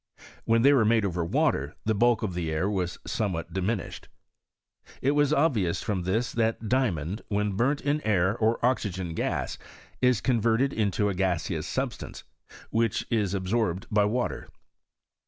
[0.45, 4.09] When they were made over water, the bulk of the air was somewhat diminished.
[4.99, 9.59] It was obvious from this that diamond when burnt in air or oxygen gas,
[10.01, 12.23] is converted into a gaseous substance,
[12.71, 14.49] which is ab sorbed by water.